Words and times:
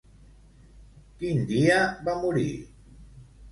Quin 1.19 1.45
dia 1.53 1.77
va 2.09 2.19
morir? 2.25 2.49